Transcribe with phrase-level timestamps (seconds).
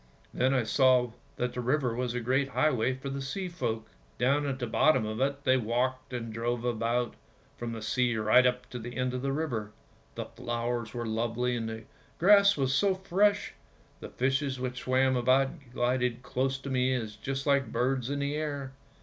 [0.33, 3.87] "Then I saw that the river was a great highway for the sea folk.
[4.17, 7.13] Down at the bottom of it they walked and drove about,
[7.55, 9.73] from the sea right up to the end of the river.
[10.15, 11.83] The flowers were lovely and the
[12.17, 13.53] grass was so fresh;
[13.99, 18.71] the fishes which swam about glided close to me just like birds in the air.